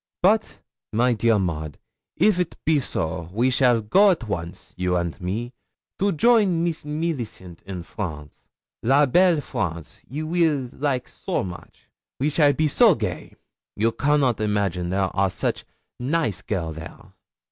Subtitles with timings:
[0.23, 0.61] 'But,
[0.91, 1.77] my dear Maud,
[2.17, 5.53] if't be so, we shall go at once, you and me,
[5.99, 8.47] to join Meess Millicent in France.
[8.81, 10.01] La belle France!
[10.09, 11.87] You weel like so moche!
[12.19, 13.35] We shall be so gay.
[13.75, 15.65] You cannot imagine there are such
[16.01, 17.13] naice girl there.